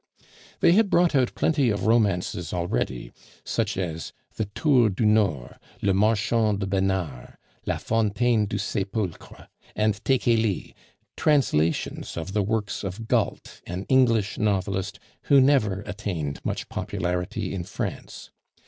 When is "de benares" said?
6.59-7.35